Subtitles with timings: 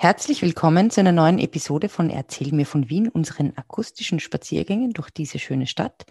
[0.00, 5.10] Herzlich willkommen zu einer neuen Episode von Erzähl mir von Wien, unseren akustischen Spaziergängen durch
[5.10, 6.06] diese schöne Stadt.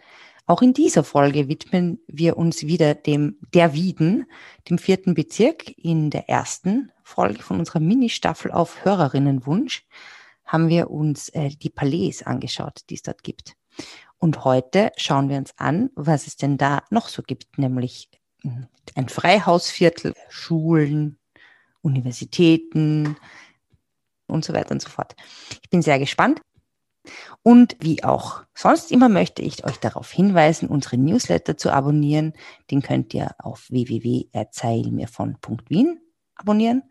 [0.45, 4.25] Auch in dieser Folge widmen wir uns wieder dem der Wieden,
[4.69, 5.69] dem vierten Bezirk.
[5.77, 9.87] In der ersten Folge von unserer Mini-Staffel auf Hörerinnenwunsch
[10.43, 13.55] haben wir uns äh, die Palais angeschaut, die es dort gibt.
[14.17, 18.09] Und heute schauen wir uns an, was es denn da noch so gibt, nämlich
[18.41, 21.19] hm, ein Freihausviertel, Schulen,
[21.81, 23.15] Universitäten,
[24.27, 25.15] und so weiter und so fort.
[25.61, 26.41] Ich bin sehr gespannt.
[27.41, 32.33] Und wie auch sonst immer möchte ich euch darauf hinweisen, unsere Newsletter zu abonnieren.
[32.69, 36.01] Den könnt ihr auf www.erzählmirvon.wien
[36.35, 36.83] abonnieren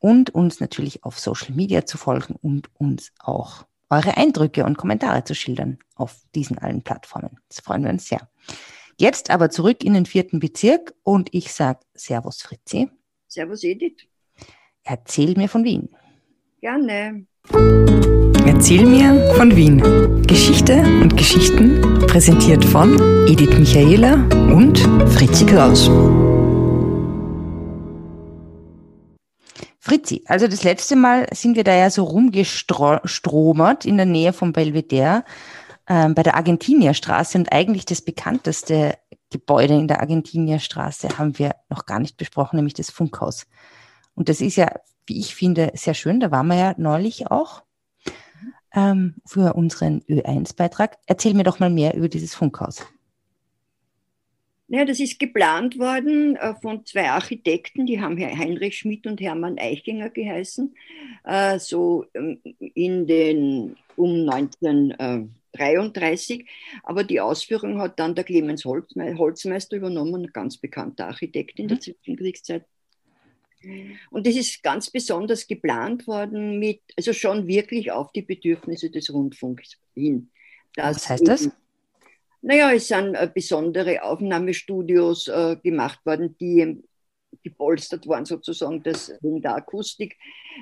[0.00, 5.24] und uns natürlich auf Social Media zu folgen und uns auch eure Eindrücke und Kommentare
[5.24, 7.38] zu schildern auf diesen allen Plattformen.
[7.48, 8.28] Das freuen wir uns sehr.
[8.98, 12.90] Jetzt aber zurück in den vierten Bezirk und ich sage Servus Fritzi.
[13.28, 14.06] Servus Edith.
[14.82, 15.90] Erzähl mir von Wien.
[16.66, 17.24] Gerne.
[18.44, 19.80] Erzähl mir von Wien.
[20.26, 22.94] Geschichte und Geschichten präsentiert von
[23.28, 24.14] Edith Michaela
[24.52, 24.80] und
[25.12, 25.86] Fritzi Kraus.
[29.78, 34.52] Fritzi, also das letzte Mal sind wir da ja so rumgestromert in der Nähe vom
[34.52, 35.22] Belvedere
[35.86, 38.98] äh, bei der Argentinierstraße und eigentlich das bekannteste
[39.30, 43.46] Gebäude in der Argentinierstraße haben wir noch gar nicht besprochen, nämlich das Funkhaus.
[44.16, 44.72] Und das ist ja
[45.06, 46.20] wie ich finde, sehr schön.
[46.20, 47.62] Da waren wir ja neulich auch
[48.74, 50.98] ähm, für unseren Ö1-Beitrag.
[51.06, 52.86] Erzähl mir doch mal mehr über dieses Funkhaus.
[54.68, 59.60] Ja, das ist geplant worden äh, von zwei Architekten, die haben Heinrich Schmidt und Hermann
[59.60, 60.74] Eichinger geheißen,
[61.24, 66.48] äh, so ähm, in den um 1933.
[66.82, 71.76] Aber die Ausführung hat dann der Clemens Holzmeister übernommen, ein ganz bekannter Architekt in der
[71.76, 71.82] mhm.
[71.82, 72.64] Zwischenkriegszeit.
[74.10, 79.12] Und das ist ganz besonders geplant worden mit, also schon wirklich auf die Bedürfnisse des
[79.12, 80.30] Rundfunks hin.
[80.76, 81.50] Was heißt das?
[82.42, 86.82] Naja, es sind äh, besondere Aufnahmestudios äh, gemacht worden, die
[87.42, 90.16] gepolstert waren sozusagen das, wegen der Akustik.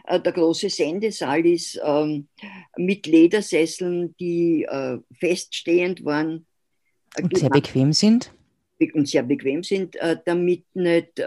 [0.04, 2.28] Äh, der große Sendesaal ist ähm,
[2.76, 6.46] mit Ledersesseln, die äh, feststehend waren.
[7.16, 8.32] Äh, und sehr bequem sind?
[8.80, 11.22] Und sehr bequem sind, äh, damit nicht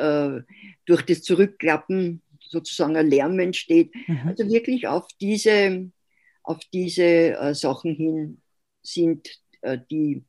[0.86, 3.94] durch das Zurückklappen sozusagen ein Lärm entsteht.
[4.08, 4.28] Mhm.
[4.28, 5.90] Also wirklich auf diese,
[6.44, 8.42] auf diese äh, Sachen hin
[8.82, 9.28] sind
[9.62, 10.24] äh, die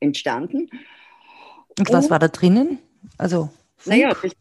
[0.00, 0.68] entstanden.
[1.78, 2.78] Und was Und, war da drinnen?
[3.18, 3.96] Also Funk?
[3.96, 4.32] Naja, das,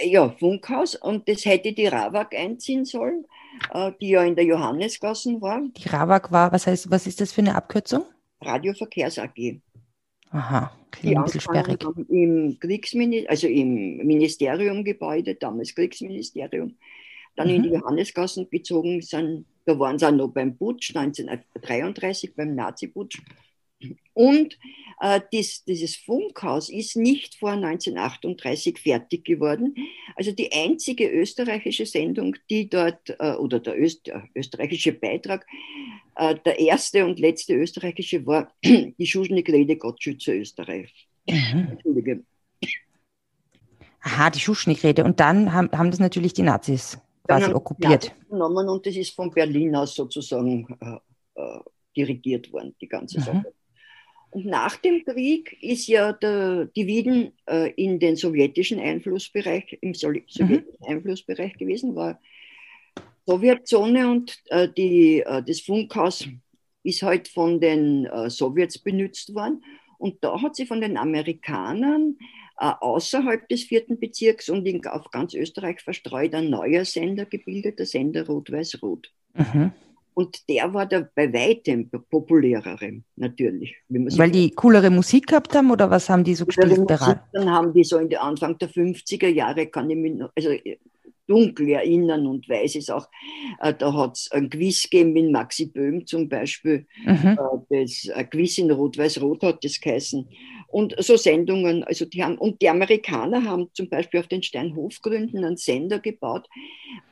[0.00, 3.26] ja, Funkhaus und das hätte die Rawak einziehen sollen,
[3.72, 5.60] äh, die ja in der Johannesgassen war.
[5.76, 8.04] Die Rawak war, was heißt, was ist das für eine Abkürzung?
[8.40, 9.60] Radioverkehrs AG.
[10.30, 11.84] Aha, klingt ein bisschen sperrig.
[12.08, 16.76] Im Kriegsministerium, also im Ministeriumgebäude, damals Kriegsministerium,
[17.36, 17.54] dann mhm.
[17.54, 19.46] in die Johannesgassen gezogen sind.
[19.64, 23.20] Da waren sie auch noch beim Putsch 1933, beim Nazi-Putsch.
[24.14, 24.58] Und
[25.00, 29.76] äh, dies, dieses Funkhaus ist nicht vor 1938 fertig geworden.
[30.16, 35.46] Also die einzige österreichische Sendung, die dort, äh, oder der, Öst, der österreichische Beitrag,
[36.16, 41.08] äh, der erste und letzte österreichische war die Schuschnigk-Rede Gott schütze Österreich.
[41.28, 41.68] Mhm.
[41.70, 42.24] Entschuldige.
[44.00, 45.04] Aha, die Schuschnigk-Rede.
[45.04, 48.12] Und dann haben, haben das natürlich die Nazis quasi okkupiert.
[48.28, 51.60] Genommen und das ist von Berlin aus sozusagen äh, äh,
[51.96, 53.44] dirigiert worden, die ganze mhm.
[54.30, 59.90] Und nach dem Krieg ist ja der, die Wieden äh, in den sowjetischen Einflussbereich, im
[59.90, 59.94] mhm.
[59.94, 60.64] sowjetischen mhm.
[60.86, 62.20] Einflussbereich gewesen, war
[63.26, 66.28] Sowjetzone und äh, die, äh, das Funkhaus
[66.82, 69.62] ist halt von den äh, Sowjets benutzt worden.
[69.98, 72.16] Und da hat sie von den Amerikanern
[72.58, 77.78] äh, außerhalb des vierten Bezirks und in, auf ganz Österreich verstreut ein neuer Sender gebildet,
[77.78, 79.12] der Sender Rot-Weiß-Rot.
[79.34, 79.72] Mhm.
[80.18, 83.76] Und der war der bei weitem populärere, natürlich.
[83.88, 86.76] Weil die coolere Musik gehabt haben oder was haben die so gespielt?
[86.76, 90.32] Musik, dann haben die so in der Anfang der 50er Jahre, kann ich mich noch,
[90.34, 90.50] also
[91.28, 93.06] dunkel erinnern und weiß es auch.
[93.60, 96.88] Äh, da hat es ein Quiz gegeben mit Maxi Böhm zum Beispiel.
[97.04, 97.38] Mhm.
[97.70, 100.28] Äh, das ein Quiz in Rot-Weiß-Rot hat das geheißen.
[100.66, 105.44] Und so Sendungen, also die haben, und die Amerikaner haben zum Beispiel auf den Steinhofgründen
[105.44, 106.48] einen Sender gebaut,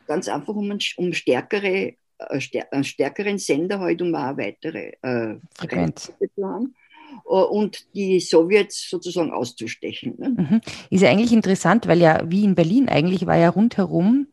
[0.09, 6.12] ganz einfach um, um stärkere, äh, einen stärkeren Sender halt, um auch weitere äh, Frequenz
[6.34, 6.74] zu haben.
[7.24, 10.14] Äh, und die Sowjets sozusagen auszustechen.
[10.18, 10.28] Ne?
[10.30, 10.60] Mhm.
[10.90, 14.28] Ist ja eigentlich interessant, weil ja wie in Berlin eigentlich war ja rundherum,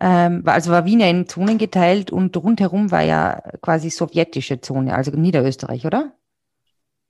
[0.00, 4.94] ähm, also war Wien ja in Zonen geteilt und rundherum war ja quasi sowjetische Zone,
[4.94, 6.14] also Niederösterreich, oder?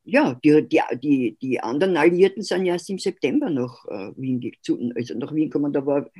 [0.02, 4.40] Ja, die, die, die, die anderen Alliierten sind ja erst im September nach äh, Wien
[4.96, 5.72] also nach Wien gekommen.
[5.72, 6.10] Da war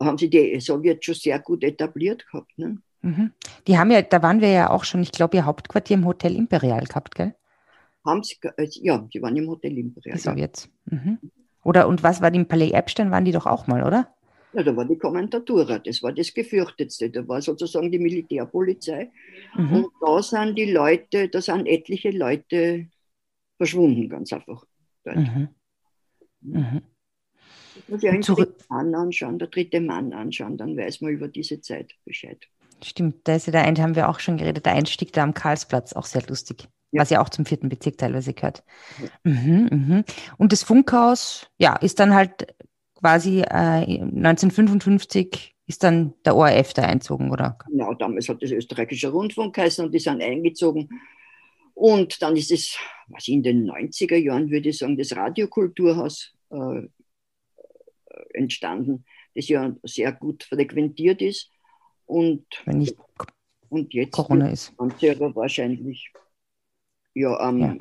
[0.00, 2.56] haben sie die Sowjets schon sehr gut etabliert gehabt.
[2.58, 2.78] Ne?
[3.02, 3.32] Mhm.
[3.66, 6.34] Die haben ja, da waren wir ja auch schon, ich glaube, ihr Hauptquartier im Hotel
[6.34, 7.34] Imperial gehabt, gell?
[8.04, 10.16] Haben sie, äh, ja, die waren im Hotel Imperial.
[10.16, 10.68] Die Sowjets.
[10.86, 11.18] Mhm.
[11.64, 14.14] Oder und was war die im Palais Epstein, waren die doch auch mal, oder?
[14.52, 19.10] Ja, da war die Kommentatura, das war das Gefürchtetste, da war sozusagen die Militärpolizei.
[19.54, 19.84] Mhm.
[19.84, 22.88] Und da sind die Leute, da sind etliche Leute
[23.56, 24.64] verschwunden, ganz einfach.
[25.04, 25.48] Mhm.
[26.40, 26.82] Mhm.
[27.88, 31.60] Muss ja einen dritten Mann anschauen, der dritte Mann anschauen, dann weiß man über diese
[31.60, 32.46] Zeit Bescheid.
[32.82, 35.34] Stimmt, da ist ja der eine, haben wir auch schon geredet, der Einstieg da am
[35.34, 36.68] Karlsplatz, auch sehr lustig.
[36.92, 37.02] Ja.
[37.02, 38.62] Was ja auch zum vierten Bezirk teilweise gehört.
[39.24, 40.04] Mhm, mhm.
[40.38, 42.54] Und das Funkhaus, ja, ist dann halt
[42.94, 47.58] quasi äh, 1955 ist dann der ORF da einzogen, oder?
[47.68, 50.88] Genau, damals hat das österreichische Rundfunk geheißen und die sind eingezogen.
[51.74, 56.82] Und dann ist es, was in den 90er Jahren, würde ich sagen, das Radiokulturhaus äh,
[58.32, 61.50] entstanden, das ja sehr gut frequentiert ist.
[62.06, 62.96] Und, Wenn nicht
[63.68, 64.72] und jetzt Corona ist.
[64.78, 66.12] aber wahrscheinlich
[67.14, 67.76] ja am ja.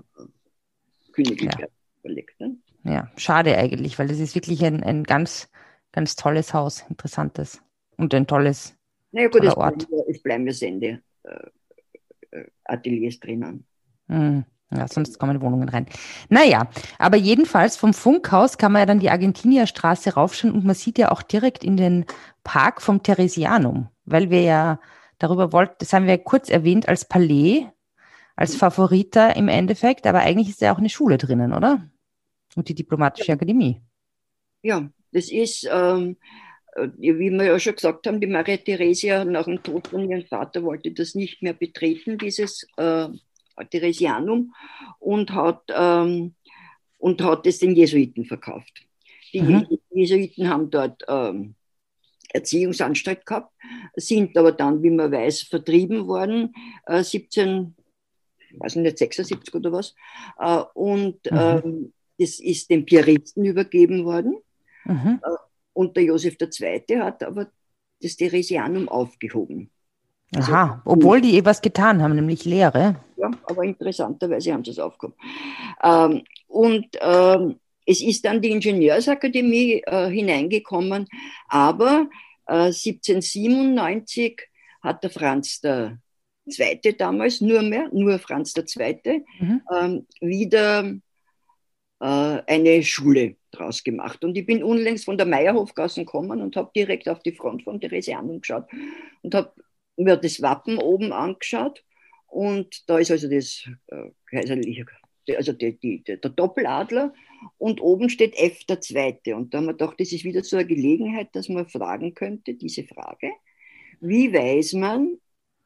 [1.12, 1.68] Königlichen ja.
[2.01, 2.39] verlegt.
[2.39, 2.57] Ne?
[2.83, 5.50] Ja, schade eigentlich, weil das ist wirklich ein, ein ganz,
[5.92, 7.62] ganz tolles Haus, interessantes
[7.98, 8.75] und ein tolles
[9.16, 9.88] naja, gut, es Ort.
[9.88, 13.66] Bleiben, es bleiben ja Sende äh, äh, Ateliers drinnen.
[14.07, 14.44] Mhm.
[14.72, 15.86] Ja, sonst kommen Wohnungen rein.
[16.27, 16.68] Naja,
[16.98, 21.12] aber jedenfalls vom Funkhaus kann man ja dann die Argentinierstraße raufschauen und man sieht ja
[21.12, 22.06] auch direkt in den
[22.44, 24.79] Park vom Theresianum, weil wir ja
[25.19, 27.67] darüber wollten, das haben wir kurz erwähnt als Palais,
[28.35, 31.89] als Favorita im Endeffekt, aber eigentlich ist ja auch eine Schule drinnen, oder?
[32.55, 33.35] Und die Diplomatische ja.
[33.35, 33.81] Akademie.
[34.61, 36.17] Ja, das ist, ähm,
[36.75, 40.25] äh, wie wir ja schon gesagt haben, die Maria Theresia nach dem Tod von ihrem
[40.25, 43.07] Vater wollte das nicht mehr betreten, dieses äh,
[43.69, 44.53] Theresianum
[44.99, 46.35] und hat, ähm,
[46.97, 48.85] und hat es den Jesuiten verkauft.
[49.33, 49.67] Die mhm.
[49.91, 51.55] Jesuiten haben dort ähm,
[52.35, 53.51] Erziehungsanstalt gehabt,
[53.95, 56.53] sind aber dann, wie man weiß, vertrieben worden,
[56.85, 57.75] äh, 17,
[58.57, 59.95] weiß nicht, 76 oder was.
[60.39, 61.37] Äh, und mhm.
[61.37, 64.37] ähm, das ist den Pieristen übergeben worden.
[64.85, 65.19] Mhm.
[65.23, 65.37] Äh,
[65.73, 66.99] und der Josef II.
[66.99, 67.47] hat aber
[68.01, 69.69] das Theresianum aufgehoben.
[70.33, 72.95] Also, Aha, obwohl die eh was getan haben, nämlich Lehre.
[73.17, 75.17] Ja, aber interessanterweise haben sie es aufgehoben.
[75.83, 81.07] Ähm, und ähm, es ist dann die Ingenieursakademie äh, hineingekommen,
[81.47, 84.42] aber äh, 1797
[84.81, 86.00] hat der Franz der
[86.50, 89.62] Zweite damals nur mehr, nur Franz der Zweite, mhm.
[89.74, 90.94] ähm, wieder
[92.00, 94.24] äh, eine Schule draus gemacht.
[94.24, 97.81] Und ich bin unlängst von der Meierhofgasse gekommen und habe direkt auf die Front von
[97.81, 98.69] Theresianum geschaut
[99.24, 99.53] und habe
[99.98, 101.83] mir das Wappen oben angeschaut
[102.27, 104.86] und da ist also das äh, kaiserliche,
[105.36, 107.13] also die, die, der Doppeladler
[107.57, 109.36] und oben steht F der Zweite.
[109.36, 112.54] Und da haben wir gedacht, das ist wieder so eine Gelegenheit, dass man fragen könnte,
[112.54, 113.31] diese Frage,
[114.01, 115.18] wie weiß man,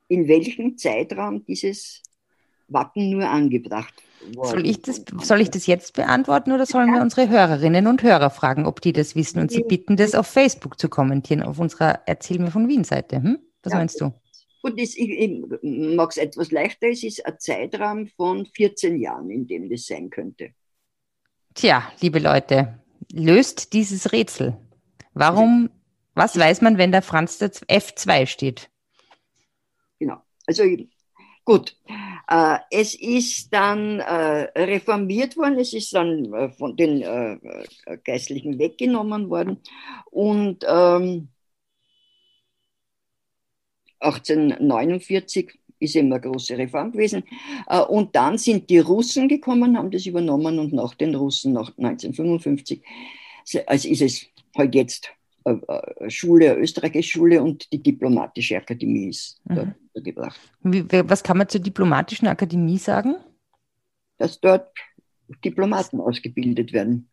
[0.07, 2.03] in welchem Zeitraum dieses
[2.67, 3.93] Wappen nur angebracht
[4.33, 4.49] wurde?
[4.49, 8.29] Soll ich das, soll ich das jetzt beantworten oder sollen wir unsere Hörerinnen und Hörer
[8.29, 12.01] fragen, ob die das wissen und sie bitten, das auf Facebook zu kommentieren, auf unserer
[12.05, 13.17] Erzähl mir von Wien-Seite?
[13.21, 13.39] Hm?
[13.63, 14.13] Was ja, meinst du?
[14.61, 14.97] Gut, ich,
[15.61, 16.87] mag es etwas leichter.
[16.87, 20.51] Es ist ein Zeitraum von 14 Jahren, in dem das sein könnte.
[21.53, 22.79] Tja, liebe Leute,
[23.11, 24.57] löst dieses Rätsel.
[25.13, 25.69] Warum,
[26.13, 28.69] was weiß man, wenn da Franz der F2 steht?
[29.99, 30.17] Genau.
[30.45, 30.63] Also
[31.45, 31.75] gut.
[32.29, 37.01] Äh, es ist dann äh, reformiert worden, es ist dann äh, von den
[38.03, 39.57] Geistlichen weggenommen worden
[40.11, 41.29] und ähm,
[43.99, 47.23] 1849 ist immer eine große Reform gewesen.
[47.67, 51.69] Äh, und dann sind die Russen gekommen, haben das übernommen und nach den Russen, nach
[51.77, 52.81] 1955,
[53.65, 54.25] also ist es
[54.55, 55.09] halt jetzt
[55.45, 59.73] eine Schule, eine österreichische Schule und die Diplomatische Akademie ist mhm.
[59.93, 60.39] dort gebracht.
[60.61, 63.15] Was kann man zur Diplomatischen Akademie sagen?
[64.17, 64.69] Dass dort
[65.43, 67.09] Diplomaten ausgebildet werden.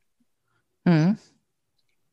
[0.85, 1.19] Mhm.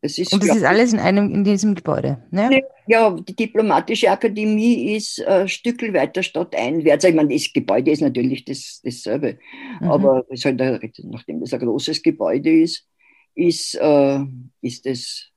[0.02, 2.22] Und das ist alles in einem in diesem Gebäude.
[2.30, 2.62] Ne?
[2.88, 7.06] Ja, die Diplomatische Akademie ist ein Stückel weiter stadteinwärts.
[7.06, 9.38] Ich meine, das Gebäude ist natürlich das, dasselbe.
[9.80, 9.88] Mhm.
[9.90, 10.60] Aber das halt
[11.04, 12.88] nachdem das ein großes Gebäude ist,
[13.36, 14.20] ist, äh,
[14.62, 15.30] ist das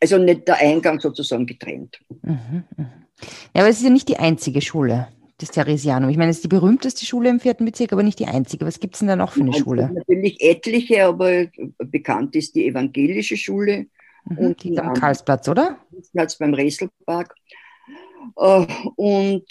[0.00, 1.98] also nicht der Eingang sozusagen getrennt.
[2.22, 2.92] Mhm, mh.
[3.54, 5.08] Ja, aber es ist ja nicht die einzige Schule
[5.38, 6.10] das Theresianum.
[6.10, 8.64] Ich meine, es ist die berühmteste Schule im vierten Bezirk, aber nicht die einzige.
[8.64, 9.90] Was gibt es denn da noch für eine ja, Schule?
[9.92, 11.46] Natürlich etliche, aber
[11.78, 13.86] bekannt ist die evangelische Schule.
[14.26, 15.78] Mhm, und die am Karlsplatz, oder?
[16.12, 17.34] Platz beim Räselpark.
[18.36, 19.44] Äh, und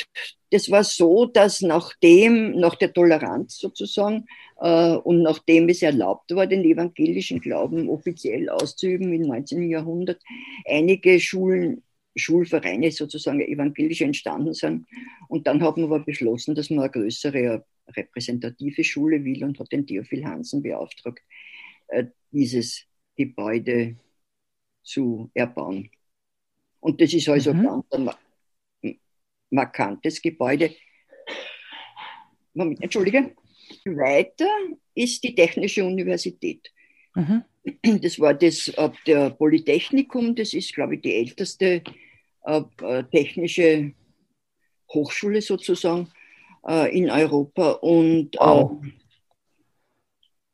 [0.51, 4.25] das war so, dass nachdem, nach der Toleranz sozusagen
[4.57, 9.69] äh, und nachdem es erlaubt war, den evangelischen Glauben offiziell auszuüben im 19.
[9.69, 10.21] Jahrhundert,
[10.65, 11.83] einige Schulen,
[12.15, 14.85] Schulvereine sozusagen evangelisch entstanden sind.
[15.27, 19.71] Und dann hat man aber beschlossen, dass man eine größere repräsentative Schule will und hat
[19.71, 21.21] den Theophil Hansen beauftragt,
[21.87, 23.95] äh, dieses Gebäude
[24.83, 25.89] zu erbauen.
[26.83, 27.63] Und das ist also mhm.
[27.63, 28.99] ganz ein
[29.49, 30.75] markantes Gebäude.
[32.53, 33.35] Moment, entschuldige.
[33.85, 34.49] Weiter
[34.93, 36.71] ist die Technische Universität.
[37.15, 37.43] Mhm.
[38.01, 38.73] Das war das
[39.07, 41.81] der Polytechnikum, das ist, glaube ich, die älteste
[42.43, 43.93] äh, technische
[44.93, 46.11] Hochschule sozusagen
[46.67, 47.71] äh, in Europa.
[47.71, 48.83] Und wow.
[48.83, 48.89] äh,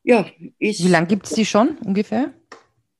[0.03, 0.83] ja, ist.
[0.85, 2.38] Wie lange gibt es die schon ungefähr?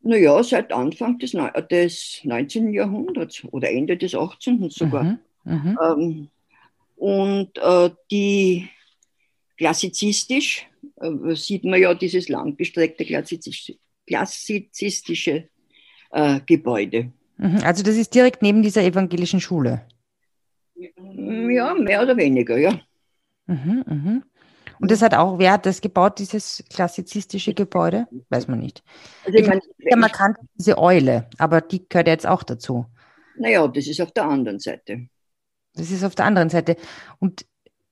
[0.01, 1.36] Naja, seit Anfang des,
[1.70, 2.74] des 19.
[2.74, 4.70] Jahrhunderts oder Ende des 18.
[4.70, 5.03] sogar.
[5.03, 5.77] Mhm, mhm.
[5.84, 6.29] ähm,
[6.96, 8.70] und äh, die
[9.58, 10.68] klassizistisch
[11.01, 13.75] äh, sieht man ja dieses langgestreckte klassizistische,
[14.08, 15.50] klassizistische
[16.12, 17.12] äh, Gebäude.
[17.38, 19.86] Mhm, also das ist direkt neben dieser evangelischen Schule.
[20.75, 22.79] Ja, mehr oder weniger, ja.
[23.48, 24.24] Mhm, mhm.
[24.79, 28.07] Und das hat auch, wer hat das gebaut, dieses klassizistische Gebäude?
[28.29, 28.83] Weiß man nicht.
[29.25, 32.86] Also ich, meine, ja, man kann diese Eule, aber die gehört jetzt auch dazu.
[33.38, 35.07] Naja, das ist auf der anderen Seite.
[35.75, 36.75] Das ist auf der anderen Seite.
[37.19, 37.45] Und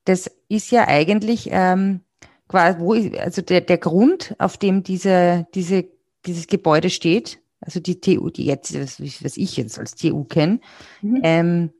[0.05, 2.01] das ist ja eigentlich ähm,
[2.47, 5.85] quasi, wo also der, der Grund, auf dem diese, diese,
[6.25, 10.59] dieses Gebäude steht, also die TU, die jetzt, was, was ich jetzt als TU kenne,
[11.01, 11.19] mhm.
[11.23, 11.73] ähm,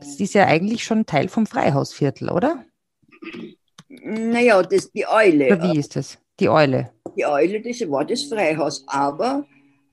[0.00, 2.64] das ist ja eigentlich schon Teil vom Freihausviertel, oder?
[4.04, 5.46] Naja, das, die Eule.
[5.46, 6.18] Oder wie ist das?
[6.38, 6.90] Die Eule.
[7.16, 8.84] Die Eule, das war das Freihaus.
[8.86, 9.46] Aber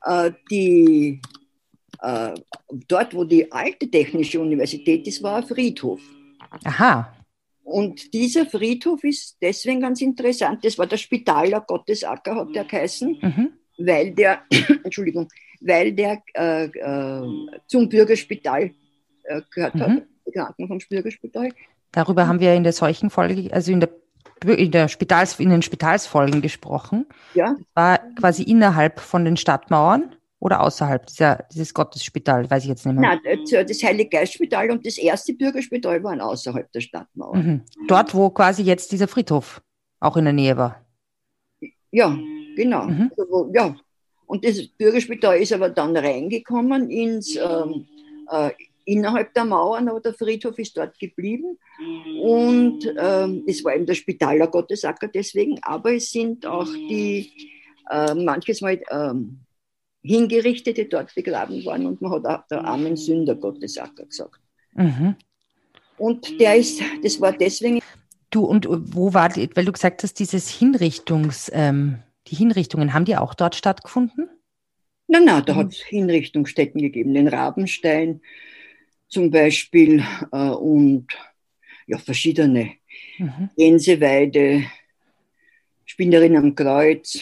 [0.05, 1.21] äh, die,
[2.01, 2.33] äh,
[2.89, 6.01] dort, wo die alte Technische Universität ist, war ein Friedhof.
[6.65, 7.13] Aha.
[7.63, 10.65] Und dieser Friedhof ist deswegen ganz interessant.
[10.65, 13.49] Das war der Spitaler Gottesacker, hat der geheißen, mhm.
[13.77, 14.41] weil der,
[14.83, 15.29] Entschuldigung,
[15.61, 17.21] weil der äh, äh,
[17.67, 18.71] zum Bürgerspital
[19.23, 19.79] äh, gehört mhm.
[19.79, 21.53] hat, die Kranken vom Bürgerspital.
[21.93, 24.00] Darüber haben wir in der Seuchenfolge, also in der
[24.43, 27.05] in der Spitals, in den Spitalsfolgen gesprochen.
[27.33, 27.55] Ja.
[27.57, 32.85] Das war quasi innerhalb von den Stadtmauern oder außerhalb dieser, dieses Gottesspital, weiß ich jetzt
[32.85, 33.19] nicht mehr.
[33.23, 37.37] Nein, das Heiliggeistspital und das erste Bürgerspital waren außerhalb der Stadtmauer.
[37.37, 37.61] Mhm.
[37.87, 39.61] Dort, wo quasi jetzt dieser Friedhof
[39.99, 40.83] auch in der Nähe war.
[41.91, 42.17] Ja,
[42.55, 42.85] genau.
[42.85, 43.11] Mhm.
[43.17, 43.75] Also, ja.
[44.25, 47.85] Und das Bürgerspital ist aber dann reingekommen ins, ähm,
[48.31, 48.49] äh,
[48.91, 51.57] innerhalb der Mauern, aber der Friedhof ist dort geblieben.
[52.21, 57.31] Und ähm, es war eben der Spitaler Gottesacker deswegen, aber es sind auch die
[57.89, 59.39] äh, manches Mal ähm,
[60.03, 64.39] Hingerichtete dort begraben worden und man hat auch der armen Sünder Gottesacker gesagt.
[64.73, 65.15] Mhm.
[65.97, 67.79] Und der ist, das war deswegen.
[68.31, 73.05] Du, und wo war, die, weil du gesagt hast, dieses Hinrichtungs, ähm, die Hinrichtungen, haben
[73.05, 74.29] die auch dort stattgefunden?
[75.07, 75.57] Nein, nein, da mhm.
[75.57, 78.21] hat es Hinrichtungsstätten gegeben, den Rabenstein,
[79.11, 81.07] zum Beispiel äh, und
[81.85, 82.71] ja, verschiedene.
[83.19, 83.49] Mhm.
[83.57, 84.63] Gänseweide,
[85.85, 87.21] Spinnerin am Kreuz,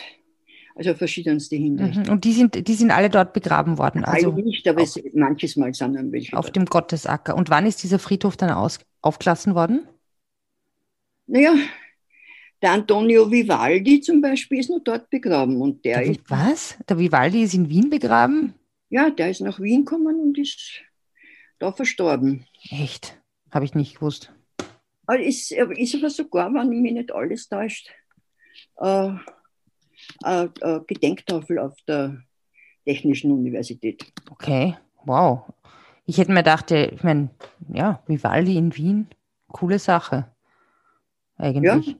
[0.75, 2.07] also verschiedenste Hinrichtungen.
[2.07, 2.13] Mhm.
[2.13, 4.05] Und die sind, die sind alle dort begraben worden?
[4.05, 6.37] Also alle nicht, aber es, manches Mal sind dann welche.
[6.37, 6.55] Auf dort.
[6.55, 7.35] dem Gottesacker.
[7.35, 9.87] Und wann ist dieser Friedhof dann aus, aufgelassen worden?
[11.25, 11.53] Naja,
[12.61, 15.61] der Antonio Vivaldi zum Beispiel ist noch dort begraben.
[15.61, 16.77] Und der, der ist, was?
[16.87, 18.53] Der Vivaldi ist in Wien begraben?
[18.89, 20.81] Ja, der ist nach Wien gekommen und ist
[21.59, 22.45] da verstorben.
[22.69, 23.19] Echt?
[23.51, 24.33] Habe ich nicht gewusst.
[25.05, 27.89] Also ist, ist aber sogar, wenn mich nicht alles täuscht,
[28.77, 29.11] äh,
[30.23, 32.21] äh, äh, Gedenktafel auf der
[32.85, 34.05] Technischen Universität.
[34.29, 34.75] Okay,
[35.05, 35.43] wow.
[36.05, 37.29] Ich hätte mir gedacht, ich meine,
[37.71, 39.07] ja, Vivaldi in Wien,
[39.47, 40.31] coole Sache.
[41.37, 41.87] Eigentlich.
[41.87, 41.95] Ja.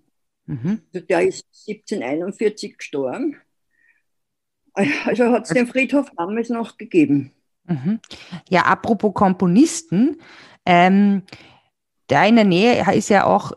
[0.46, 0.82] Mhm.
[0.94, 3.38] Also der ist 1741 gestorben.
[4.74, 7.32] Also hat es den Friedhof damals noch gegeben.
[7.70, 8.00] Mhm.
[8.50, 10.20] Ja, apropos Komponisten,
[10.66, 11.24] ähm,
[12.08, 13.54] da in der Nähe ist ja auch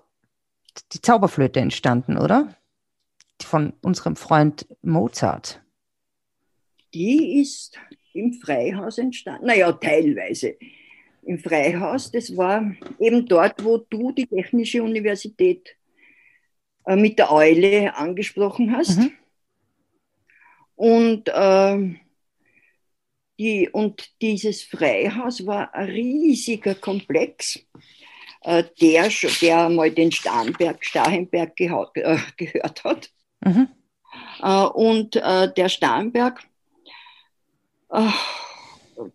[0.92, 2.54] die Zauberflöte entstanden, oder?
[3.42, 5.62] Von unserem Freund Mozart.
[6.94, 7.78] Die ist
[8.12, 10.56] im Freihaus entstanden, naja, teilweise.
[11.22, 15.76] Im Freihaus, das war eben dort, wo du die Technische Universität
[16.84, 18.98] äh, mit der Eule angesprochen hast.
[18.98, 19.12] Mhm.
[20.74, 21.94] Und äh,
[23.42, 27.58] die, und dieses Freihaus war ein riesiger Komplex,
[28.42, 29.08] äh, der,
[29.40, 33.10] der mal den Starnberg, Starhenberg gehaut, äh, gehört hat.
[33.44, 33.68] Mhm.
[34.40, 36.40] Äh, und äh, der Starnberg,
[37.90, 38.10] äh,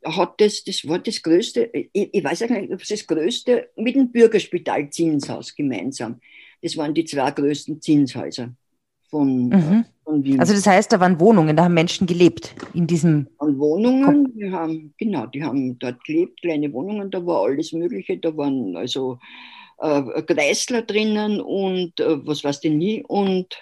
[0.03, 3.69] hat das, das war das größte, ich, ich weiß auch nicht, ob es das größte
[3.77, 6.19] mit dem Bürgerspital Zinshaus gemeinsam.
[6.62, 8.53] Das waren die zwei größten Zinshäuser
[9.10, 9.86] von, Mhm.
[10.04, 10.40] von.
[10.40, 13.28] Also das heißt, da waren Wohnungen, da haben Menschen gelebt in diesem.
[13.40, 18.18] an Wohnungen, die haben, genau, die haben dort gelebt, kleine Wohnungen, da war alles Mögliche,
[18.18, 19.20] da waren also
[19.80, 23.04] äh, Kreisler drinnen und äh, was weiß ich nie.
[23.08, 23.58] Und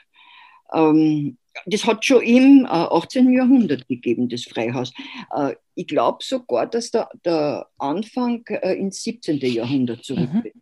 [0.73, 1.37] ähm,
[1.67, 3.31] das hat schon im äh, 18.
[3.31, 4.93] Jahrhundert gegeben, das Freihaus.
[5.35, 9.37] Äh, ich glaube sogar, dass der, der Anfang äh, ins 17.
[9.39, 10.33] Jahrhundert zurückgeht.
[10.43, 10.54] Der Anfang-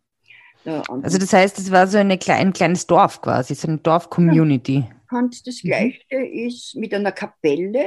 [0.65, 4.85] Also das heißt, es war so eine klein, ein kleines Dorf quasi, so eine Dorf-Community.
[5.11, 5.61] Hans, das.
[5.61, 7.85] Gleiche ist mit einer Kapelle,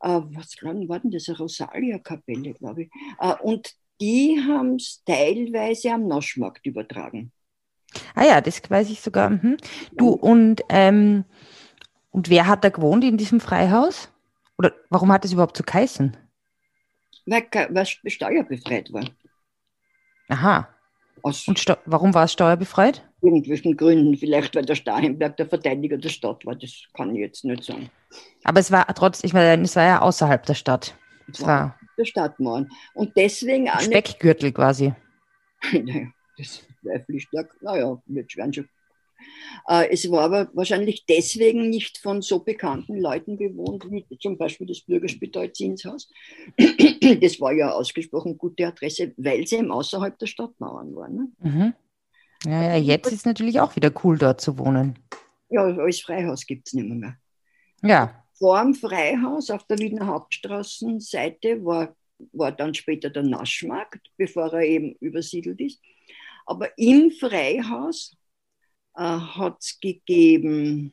[0.00, 2.90] äh, was glaub, war denn das, eine Rosalia-Kapelle, glaube ich.
[3.20, 7.32] Äh, und die haben es teilweise am Naschmarkt übertragen.
[8.14, 9.30] Ah ja, das weiß ich sogar.
[9.30, 9.56] Mhm.
[9.96, 11.24] Du, und, ähm,
[12.10, 14.10] und wer hat da gewohnt in diesem Freihaus?
[14.58, 16.16] Oder warum hat es überhaupt so geheißen?
[17.26, 19.04] Weil, weil es steuerbefreit war.
[20.28, 20.68] Aha.
[21.22, 23.02] Aus Und warum war es steuerbefreit?
[23.22, 24.16] irgendwelchen Gründen.
[24.16, 26.54] Vielleicht, weil der Starhemberg der Verteidiger der Stadt war.
[26.54, 27.90] Das kann ich jetzt nicht sagen.
[28.44, 30.94] Aber es war trotz, ich meine, es war ja außerhalb der Stadt.
[31.30, 32.68] Es war der Stadtmauern.
[32.94, 34.92] Und deswegen Speckgürtel quasi.
[35.72, 36.06] Naja,
[36.36, 37.50] das zweifle ich stark.
[37.60, 38.68] Naja, wird schwer schon.
[39.68, 44.66] Äh, es war aber wahrscheinlich deswegen nicht von so bekannten Leuten bewohnt, wie zum Beispiel
[44.66, 46.10] das Bürgerspital Zinshaus.
[47.20, 51.14] Das war ja ausgesprochen gute Adresse, weil sie eben außerhalb der Stadtmauern waren.
[51.14, 51.28] Ne?
[51.40, 51.74] Mhm.
[52.44, 54.98] Ja, ja, jetzt ist natürlich auch wieder cool, dort zu wohnen.
[55.48, 57.16] Ja, als Freihaus gibt es nicht mehr, mehr.
[57.82, 58.24] Ja.
[58.34, 61.96] Vor dem Freihaus auf der Wiener Hauptstraßenseite war,
[62.32, 65.80] war dann später der Naschmarkt, bevor er eben übersiedelt ist.
[66.46, 68.16] Aber im Freihaus
[68.98, 70.92] äh, hat es gegeben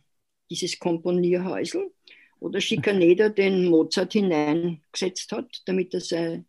[0.50, 1.92] dieses Komponierhäusl,
[2.40, 6.46] wo der Schikaneder den Mozart hineingesetzt hat, damit er seine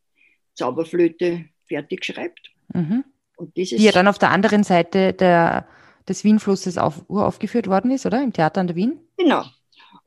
[0.54, 2.50] Zauberflöte fertig schreibt.
[2.74, 3.04] Mhm.
[3.36, 5.66] Und dieses Die ja dann auf der anderen Seite der,
[6.06, 8.22] des Wienflusses auf, uraufgeführt worden ist, oder?
[8.22, 9.00] Im Theater an der Wien?
[9.16, 9.44] Genau.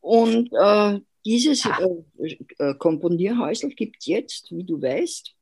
[0.01, 5.33] Und äh, dieses äh, äh, Komponierhäusl gibt es jetzt, wie du weißt,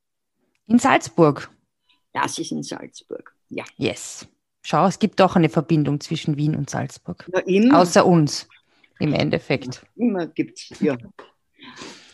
[0.67, 1.49] In Salzburg.
[2.13, 3.35] das ist in Salzburg.
[3.49, 4.27] Ja, Yes.
[4.69, 7.25] Schau, es gibt doch eine Verbindung zwischen Wien und Salzburg.
[7.33, 8.49] ja Außer uns,
[8.99, 9.85] im Endeffekt.
[9.95, 10.97] immer gibt es, ja.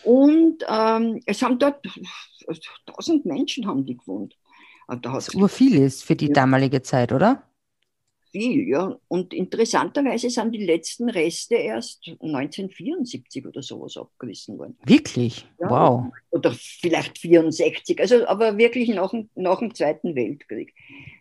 [0.04, 1.84] Und ähm, es haben dort
[2.86, 4.38] tausend Menschen haben die gewohnt.
[4.86, 6.34] Aber da Was urviel ist für die Ja.
[6.34, 7.42] damalige Zeit, oder?
[8.34, 9.00] Viel, ja.
[9.08, 14.76] Und interessanterweise sind die letzten Reste erst 1974 oder sowas abgerissen worden.
[14.86, 15.46] Wirklich?
[15.60, 15.69] Ja.
[15.69, 16.12] Wow.
[16.32, 20.74] Oder vielleicht 64, also aber wirklich nach, dem- nach dem Zweiten Weltkrieg.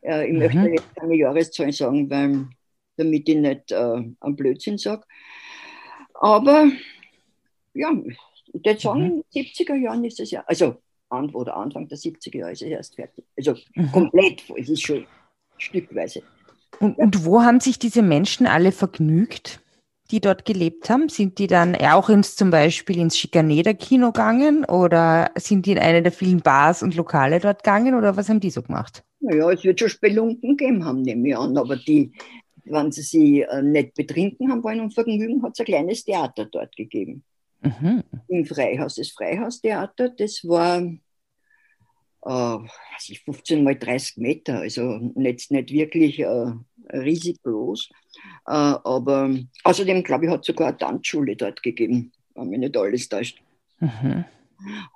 [0.03, 0.39] Äh, ich Mhm.
[0.41, 2.49] möchte jetzt keine Jahreszahl sagen, weil,
[2.97, 5.05] damit ich nicht äh, am Blödsinn sage.
[6.15, 6.71] Aber
[7.75, 7.91] ja,
[8.53, 10.77] würde sagen, in den 70er Jahren ist es ja, also
[11.35, 13.25] oder Anfang der 70er Jahre ist es erst fertig.
[13.37, 13.93] Also Mhm.
[13.93, 15.07] komplett, es ist schon
[15.59, 16.23] stückweise.
[16.83, 19.61] Und, und wo haben sich diese Menschen alle vergnügt,
[20.11, 21.09] die dort gelebt haben?
[21.09, 26.03] Sind die dann auch ins, zum Beispiel ins Schikaneder-Kino gegangen oder sind die in eine
[26.03, 29.05] der vielen Bars und Lokale dort gegangen oder was haben die so gemacht?
[29.21, 32.11] Naja, es wird schon Spelunken gegeben haben, nehme ich an, aber die,
[32.65, 36.47] wenn sie sie äh, nicht betrinken haben wollen und vergnügen, hat es ein kleines Theater
[36.47, 37.23] dort gegeben.
[37.61, 38.03] Mhm.
[38.27, 38.97] Im Freihaus.
[38.97, 40.83] Das Freihaustheater, das war
[42.25, 46.53] äh, weiß ich, 15 mal 30 Meter, also jetzt nicht wirklich äh,
[46.93, 47.89] riesig groß.
[48.47, 52.77] Äh, aber außerdem, glaube ich, hat es sogar eine Tanzschule dort gegeben, wenn mich nicht
[52.77, 53.41] alles täuscht.
[53.81, 54.25] Mhm.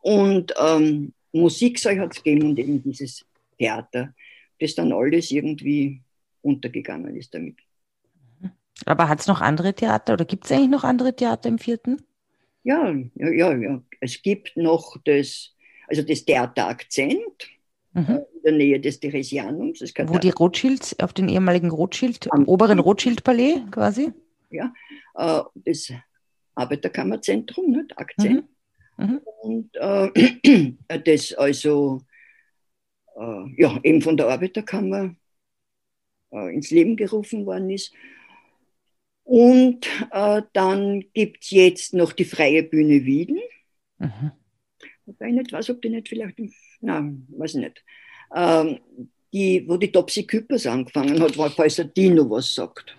[0.03, 3.25] Und ähm, Musiksaal hat es gegeben und eben dieses
[3.59, 4.15] Theater,
[4.61, 6.01] das dann alles irgendwie
[6.43, 7.57] untergegangen ist damit.
[8.85, 12.03] Aber hat es noch andere Theater oder gibt es eigentlich noch andere Theater im vierten?
[12.63, 13.83] Ja, ja, ja, ja.
[14.01, 15.55] Es gibt noch das,
[15.89, 17.49] also das Theater Akzent
[17.97, 18.27] Mhm.
[18.35, 19.81] in der Nähe des Theresianums.
[19.81, 24.13] Wo die Rothschilds, auf den ehemaligen Rothschild, Am- oberen Rothschild-Palais quasi?
[24.51, 25.93] äh, das
[26.55, 27.97] Arbeiterkammerzentrum, nicht?
[27.97, 28.45] Akzent.
[28.99, 29.21] Mhm.
[29.43, 32.03] Und äh, das also
[33.17, 35.15] äh, ja, eben von der Arbeiterkammer
[36.33, 37.95] äh, ins Leben gerufen worden ist.
[39.25, 43.41] Und äh, dann gibt es jetzt noch die Freie Bühne Wieden.
[43.99, 44.33] Mhm.
[45.07, 46.39] Wobei ich nicht weiß, ob die nicht vielleicht,
[46.81, 47.85] nein, weiß ich nicht.
[48.35, 48.81] Ähm,
[49.33, 52.97] die, wo die Topsy Küppers angefangen hat, war, falls der Dino was sagt.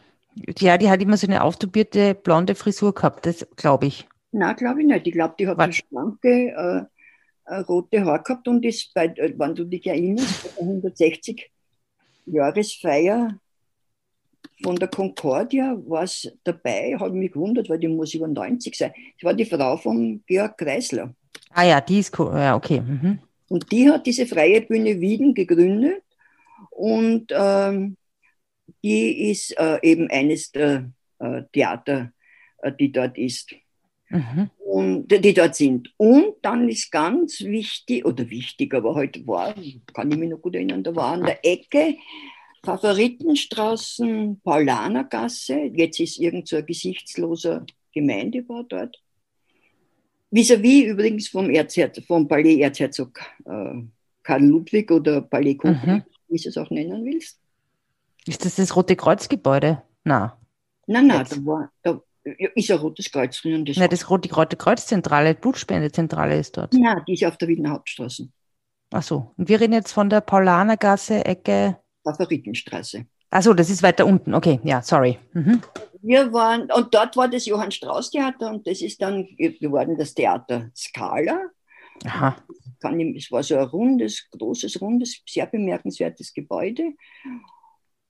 [0.59, 4.07] Ja, die hat immer so eine auftubierte blonde Frisur gehabt, das glaube ich.
[4.31, 5.07] Nein, glaube ich nicht.
[5.07, 5.63] Ich glaube, die hat Was?
[5.63, 6.83] eine schlanke, äh,
[7.45, 11.49] äh, rote Haar gehabt und ist, bei, äh, wenn du dich erinnerst, bei der 160
[12.25, 13.39] Jahresfeier
[14.61, 18.91] von der Concordia war es dabei, habe mich gewundert, weil die muss über 90 sein.
[19.15, 21.13] Das war die Frau von Georg Kreisler.
[21.51, 22.31] Ah ja, die ist cool.
[22.33, 22.81] Ja, okay.
[22.81, 23.19] Mhm.
[23.49, 26.03] Und die hat diese freie Bühne Wieden gegründet
[26.71, 27.97] und ähm,
[28.83, 32.11] die ist äh, eben eines der äh, Theater,
[32.59, 33.53] äh, die dort ist.
[34.09, 34.49] Mhm.
[34.57, 35.93] Und die dort sind.
[35.97, 39.53] Und dann ist ganz wichtig, oder wichtig, aber heute war,
[39.93, 41.97] kann ich mich noch gut erinnern, da war an der Ecke
[42.63, 49.01] Favoritenstraßen, Paulanergasse, jetzt ist irgend so ein gesichtsloser Gemeindebau dort.
[50.31, 53.81] Vis-à-vis -vis übrigens vom, Erzherz vom Palais Erzherzog äh,
[54.23, 56.03] Karl Ludwig oder Palais Koblenz, mhm.
[56.27, 57.39] wie du es auch nennen willst.
[58.27, 59.83] Ist das das Rote Kreuzgebäude?
[60.03, 60.31] Nein.
[60.85, 62.01] Nein, nein, da, war, da
[62.55, 63.65] ist ein Rotes Kreuz drin.
[63.65, 66.73] Das, nein, das Rote, Rote Kreuzzentrale, Blutspendezentrale ist dort.
[66.73, 68.29] Nein, die ist auf der Wiener Hauptstraße.
[68.91, 69.33] Ach so.
[69.37, 71.77] Und wir reden jetzt von der Paulanergasse, Ecke.
[72.03, 73.05] Favoritenstraße.
[73.29, 74.33] Ach so, das ist weiter unten.
[74.33, 75.19] Okay, ja, sorry.
[75.33, 75.61] Mhm.
[76.01, 80.13] Wir waren, und dort war das Johann Strauß Theater und das ist dann geworden das
[80.13, 81.49] Theater Scala.
[82.05, 82.35] Aha.
[83.15, 86.93] Es war so ein rundes, großes, rundes, sehr bemerkenswertes Gebäude.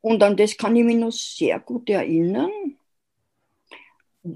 [0.01, 2.51] Und an das kann ich mich noch sehr gut erinnern.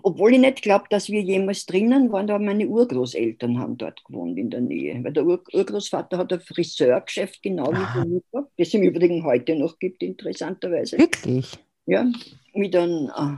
[0.03, 4.37] Obwohl ich nicht glaube, dass wir jemals drinnen waren, aber meine Urgroßeltern haben dort gewohnt
[4.37, 5.03] in der Nähe.
[5.03, 9.25] Weil der Ur Urgroßvater hat ein Friseurgeschäft, genau wie der Mutter, das es im Übrigen
[9.25, 10.97] heute noch gibt, interessanterweise.
[10.97, 11.59] Wirklich?
[11.85, 12.05] Ja,
[12.53, 13.37] mit einem äh,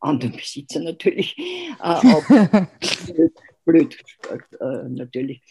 [0.00, 1.36] anderen Besitzer natürlich.
[1.38, 2.66] Äh,
[3.06, 3.32] blöd,
[3.64, 3.98] blöd
[4.60, 5.42] äh, natürlich.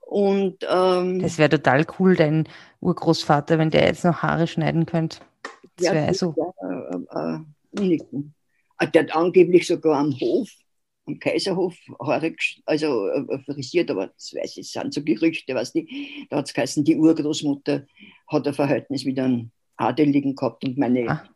[0.00, 2.48] Und, ähm, das wäre total cool, dein
[2.80, 5.18] Urgroßvater, wenn der jetzt noch Haare schneiden könnte.
[5.76, 6.34] Das ja, wäre so.
[6.36, 7.98] Wär, äh, äh,
[8.76, 10.50] Ah, der hat angeblich sogar am Hof,
[11.06, 12.34] am Kaiserhof, Haare,
[12.66, 16.54] also äh, frisiert, aber das weiß ich, sind so Gerüchte, was die, da hat es
[16.54, 17.86] geheißen, die Urgroßmutter
[18.28, 21.28] hat ein Verhältnis mit einem Adeligen gehabt und meine ah.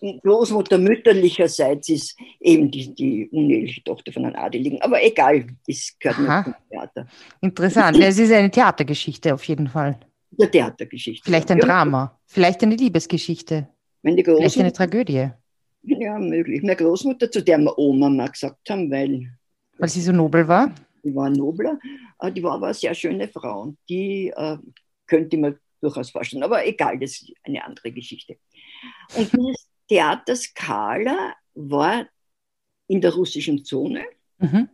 [0.00, 4.80] Großmutter mütterlicherseits ist eben die, die uneheliche Tochter von einem Adeligen.
[4.82, 7.06] Aber egal, das gehört nicht zum Theater.
[7.40, 7.98] Interessant.
[8.00, 9.98] es ist eine Theatergeschichte auf jeden Fall.
[10.38, 11.22] Eine Theatergeschichte.
[11.24, 11.66] Vielleicht ein ja.
[11.66, 13.68] Drama, vielleicht eine Liebesgeschichte.
[14.02, 15.30] Vielleicht eine Tragödie.
[15.82, 16.62] Ja, möglich.
[16.62, 19.30] Meine Großmutter, zu der wir Oma mal gesagt haben, weil.
[19.78, 20.74] Weil sie so nobel war?
[21.02, 21.78] Die war nobler.
[22.18, 23.74] Äh, die war aber eine sehr schöne Frau.
[23.88, 24.58] Die äh,
[25.06, 26.42] könnte man durchaus vorstellen.
[26.42, 28.36] Aber egal, das ist eine andere Geschichte.
[29.16, 32.06] Und dieses Theater Skala war
[32.86, 34.04] in der russischen Zone
[34.38, 34.68] mhm.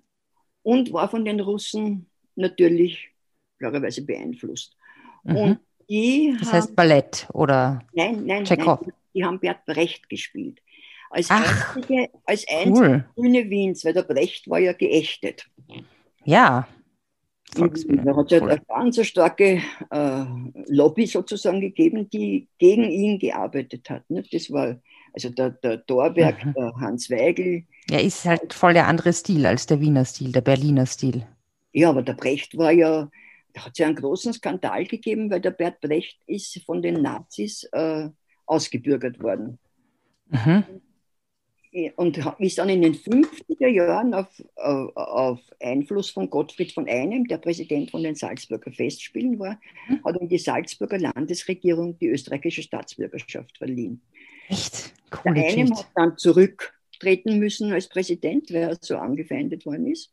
[0.63, 3.09] und war von den Russen natürlich
[3.59, 4.77] klarerweise beeinflusst.
[5.25, 5.37] Mhm.
[5.37, 10.61] Und die das haben, heißt Ballett oder nein, nein, Nein, die haben Bert Brecht gespielt.
[11.09, 13.05] Als Ach, einzige, als einzige cool.
[13.17, 15.47] Bühne Wiens, weil der Brecht war ja geächtet.
[16.25, 16.69] Ja.
[17.55, 17.73] Da hat
[18.27, 20.25] es ja eine ganz starke äh,
[20.67, 24.11] Lobby sozusagen gegeben, die gegen ihn gearbeitet hat.
[24.11, 24.23] Ne?
[24.31, 24.77] Das war
[25.17, 26.55] also der, der Dorberg, mhm.
[26.55, 27.65] der Hans Weigel.
[27.91, 31.27] Er ist halt voll der andere Stil als der Wiener Stil, der Berliner Stil.
[31.73, 33.11] Ja, aber der Brecht war ja,
[33.55, 37.03] da hat es ja einen großen Skandal gegeben, weil der Bert Brecht ist von den
[37.03, 38.09] Nazis äh,
[38.47, 39.59] ausgebürgert worden.
[40.29, 40.65] Mhm
[41.97, 47.27] und ist dann in den 50er Jahren auf, auf, auf, Einfluss von Gottfried von Einem,
[47.27, 50.03] der Präsident von den Salzburger Festspielen war, mhm.
[50.05, 54.01] hat ihm die Salzburger Landesregierung die österreichische Staatsbürgerschaft verliehen.
[54.49, 54.95] Echt?
[55.11, 60.13] Coole der Einem hat dann zurücktreten müssen als Präsident, weil er so angefeindet worden ist.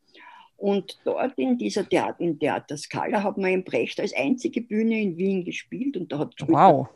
[0.58, 5.02] Und dort in dieser Theater, in Theater Scala hat man in Brecht als einzige Bühne
[5.02, 6.88] in Wien gespielt und da hat wow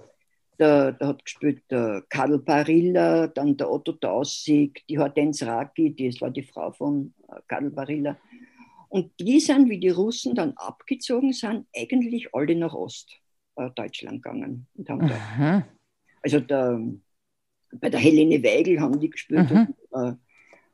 [0.57, 6.19] da, da hat gespielt der Karl Barilla, dann der Otto Taussig, die Hortense Raki, das
[6.19, 8.17] war die Frau von äh, Karl Barilla.
[8.89, 14.67] Und die sind, wie die Russen dann abgezogen sind, eigentlich alle nach Ostdeutschland äh, gegangen.
[14.75, 15.65] Und haben da,
[16.23, 16.81] also der,
[17.71, 20.13] bei der Helene Weigel haben die gespielt und, äh,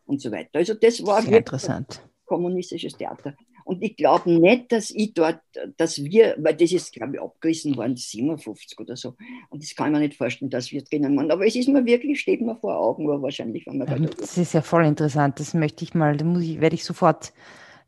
[0.05, 0.49] und, so weiter.
[0.53, 2.01] Also das war Sehr interessant.
[2.25, 3.35] kommunistisches Theater.
[3.65, 5.39] Und ich glaube nicht, dass ich dort,
[5.77, 9.15] dass wir, weil das ist, glaube ich, abgerissen worden, 57 oder so.
[9.49, 11.31] Und das kann man nicht vorstellen, dass wir drinnen waren.
[11.31, 14.37] Aber es ist mir wirklich, steht mir vor Augen, aber wahrscheinlich, wenn man ja, Das
[14.37, 15.39] ist ja voll interessant.
[15.39, 17.31] Das möchte ich mal, da muss ich, werde ich sofort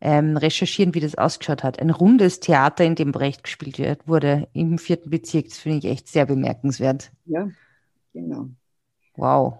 [0.01, 1.79] ähm, recherchieren, wie das ausgeschaut hat.
[1.79, 5.45] Ein rundes Theater, in dem Brecht gespielt wird, wurde im vierten Bezirk.
[5.49, 7.11] Das finde ich echt sehr bemerkenswert.
[7.25, 7.49] Ja,
[8.13, 8.49] genau.
[9.17, 9.59] Wow.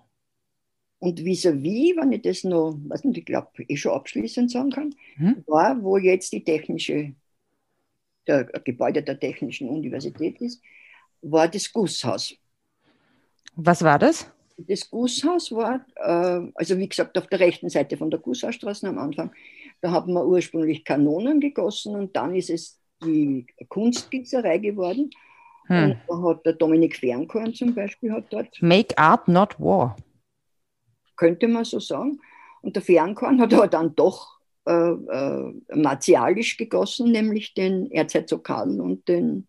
[1.00, 4.96] Und vis-à-vis, wenn ich das noch, was nicht, ich glaube, eh schon abschließend sagen kann,
[5.16, 5.44] hm?
[5.46, 7.14] war, wo jetzt die technische,
[8.28, 10.62] der Gebäude der Technischen Universität ist,
[11.22, 12.36] war das Gusshaus.
[13.56, 14.32] Was war das?
[14.58, 18.98] Das Gusshaus war, äh, also wie gesagt, auf der rechten Seite von der Gusshausstraße am
[18.98, 19.32] Anfang,
[19.82, 25.10] da haben wir ursprünglich Kanonen gegossen und dann ist es die Kunstgießerei geworden.
[25.68, 25.92] Hm.
[25.92, 28.62] Und da hat der Dominik Fernkorn zum Beispiel hat dort.
[28.62, 29.96] Make Art, not War
[31.16, 32.20] könnte man so sagen.
[32.62, 38.80] Und der Fernkorn hat aber dann doch äh, äh, martialisch gegossen, nämlich den Erzherzog Karl
[38.82, 39.48] und den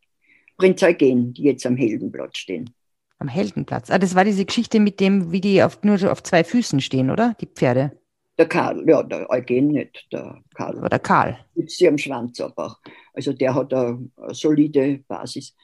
[0.59, 2.71] Prinz Eugen, die jetzt am Heldenplatz stehen.
[3.19, 3.91] Am Heldenplatz.
[3.91, 7.11] Ah, das war diese Geschichte mit dem, wie die auf, nur auf zwei Füßen stehen,
[7.11, 7.35] oder?
[7.41, 7.93] Die Pferde.
[8.39, 10.77] Der Karl, ja, der Eugen nicht, der Karl.
[10.77, 11.39] Aber der Karl.
[11.55, 12.77] Sitzt sie am Schwanz aber.
[13.15, 15.57] Also der hat eine, eine solide Basis.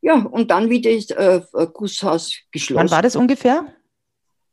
[0.00, 2.84] Ja, und dann wieder das äh, Gusshaus geschlossen.
[2.84, 3.66] Wann war das ungefähr?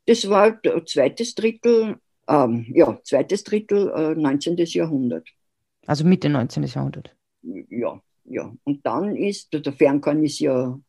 [0.08, 4.58] Das war zweites Drittel, ähm, ja, zweites Drittel äh, 19.
[4.58, 5.28] Jahrhundert.
[5.86, 6.64] Also Mitte 19.
[6.64, 7.16] Jahrhundert.
[7.42, 8.52] Ja, ja.
[8.64, 10.80] Und dann ist, der Fernkorn ist ja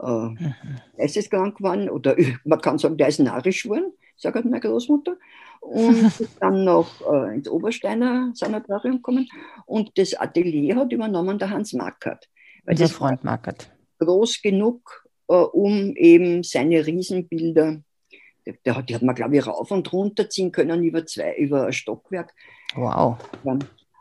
[0.00, 0.54] äh, mhm.
[0.96, 5.16] geisteskrank geworden, oder man kann sagen, der ist narrisch geworden, sagt meine Großmutter.
[5.60, 9.28] Und dann noch äh, ins Obersteiner Sanatorium gekommen.
[9.66, 12.28] Und das Atelier hat übernommen der Hans Mackert.
[12.64, 13.70] Weil der Freund Mackert.
[14.04, 17.82] Groß genug, äh, um eben seine Riesenbilder,
[18.64, 21.72] der, die hat man, glaube ich, rauf und runter ziehen können über zwei, über ein
[21.72, 22.34] Stockwerk.
[22.74, 23.16] Wow.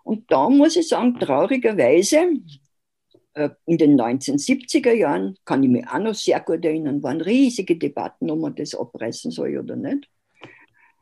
[0.04, 2.34] Und da muss ich sagen, traurigerweise,
[3.36, 7.78] äh, in den 1970er Jahren, kann ich mich auch noch sehr gut erinnern, waren riesige
[7.78, 10.10] Debatten, ob man das abreißen soll oder nicht.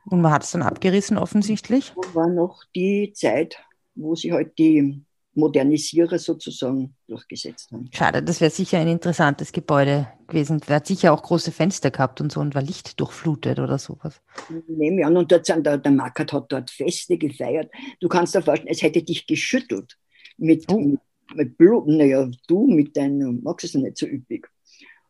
[0.06, 1.94] Und man hat es dann abgerissen offensichtlich?
[1.96, 3.58] Das war noch die Zeit,
[3.96, 7.90] wo sie halt die Modernisierer sozusagen durchgesetzt haben.
[7.94, 10.60] Schade, das wäre sicher ein interessantes Gebäude gewesen.
[10.68, 14.22] Hat sicher auch große Fenster gehabt und so und war Licht durchflutet oder sowas.
[14.68, 17.72] Nehme an, und dort sind, der, der Markert hat dort Feste gefeiert.
[18.02, 19.98] Du kannst dir vorstellen, es hätte dich geschüttelt
[20.38, 20.80] mit, oh.
[20.80, 21.00] mit,
[21.36, 21.88] mit Blut.
[21.88, 24.48] Naja, du mit deinem, magst es nicht so üppig.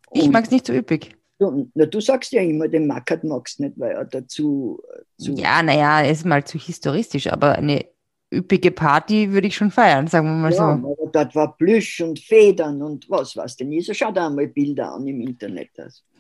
[0.10, 1.15] Und ich mag es nicht so üppig.
[1.39, 4.79] Du, na, du sagst ja immer, den Markert magst nicht, weil er dazu.
[5.17, 7.86] Zu ja, naja, er ist mal zu historistisch, aber eine
[8.32, 10.63] üppige Party würde ich schon feiern, sagen wir mal ja, so.
[10.63, 13.96] Aber dort war Plüsch und Federn und was was denn ist.
[13.96, 15.70] Schau da mal Bilder an im Internet.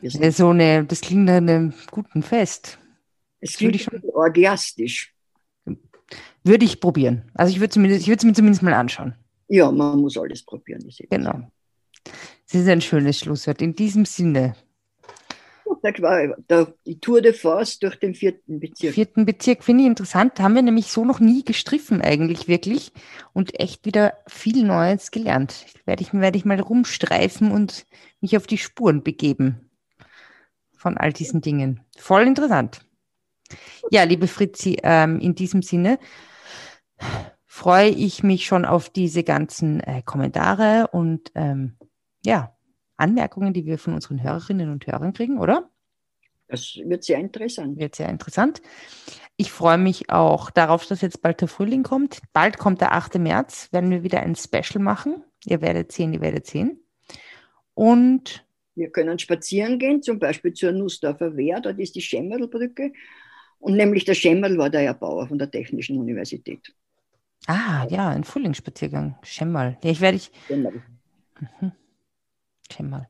[0.01, 2.79] Ja, so eine, das klingt nach einem guten Fest.
[3.39, 5.13] Es klingt ich schon, orgiastisch.
[6.43, 7.31] Würde ich probieren.
[7.33, 9.15] Also ich würde zumindest, ich würde es mir zumindest mal anschauen.
[9.47, 10.83] Ja, man muss alles probieren.
[11.09, 11.41] Genau.
[12.03, 13.61] Das ist ein schönes Schlusswort.
[13.61, 14.55] In diesem Sinne
[15.81, 16.35] da war
[16.85, 18.93] die Tour de Force durch den vierten Bezirk.
[18.93, 20.39] Vierten Bezirk finde ich interessant.
[20.39, 22.91] Haben wir nämlich so noch nie gestriffen eigentlich wirklich
[23.33, 25.65] und echt wieder viel Neues gelernt.
[25.85, 27.85] Werde ich, werde ich mal rumstreifen und
[28.19, 29.69] mich auf die Spuren begeben
[30.75, 31.81] von all diesen Dingen.
[31.97, 32.81] Voll interessant.
[33.89, 35.99] Ja, liebe Fritzi, ähm, in diesem Sinne
[37.45, 41.77] freue ich mich schon auf diese ganzen äh, Kommentare und ähm,
[42.25, 42.55] ja,
[42.97, 45.69] Anmerkungen, die wir von unseren Hörerinnen und Hörern kriegen, oder?
[46.51, 47.79] Das wird sehr interessant.
[47.79, 48.61] Wird sehr interessant.
[49.37, 52.21] Ich freue mich auch darauf, dass jetzt bald der Frühling kommt.
[52.33, 53.17] Bald kommt der 8.
[53.19, 55.23] März, werden wir wieder ein Special machen.
[55.45, 56.83] Ihr werdet sehen, ihr werdet sehen.
[57.73, 62.91] Und wir können spazieren gehen, zum Beispiel zur Nussdorfer Wehr, dort ist die Schemmerlbrücke.
[63.59, 66.73] Und nämlich der Schemmerl war der Erbauer von der Technischen Universität.
[67.47, 69.17] Ah, ja, ein Frühlingsspaziergang.
[69.23, 69.77] Schemmerl.
[69.83, 70.31] Ja, ich werde ich.
[70.47, 70.83] Schemmerl.
[71.39, 71.71] Mhm.
[72.69, 73.07] Schemmerl.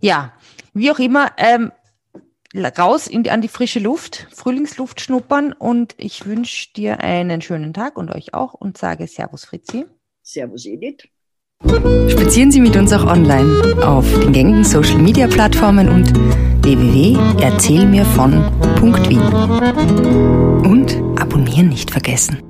[0.00, 0.32] Ja,
[0.74, 1.72] wie auch immer, ähm,
[2.54, 7.96] raus in, an die frische Luft, Frühlingsluft schnuppern und ich wünsche dir einen schönen Tag
[7.96, 9.86] und euch auch und sage Servus Fritzi.
[10.22, 11.08] Servus Edith.
[12.08, 16.10] Spazieren Sie mit uns auch online auf den gängigen Social Media Plattformen und
[16.64, 19.20] www.erzählmirvon.wien.
[20.66, 22.49] Und abonnieren nicht vergessen.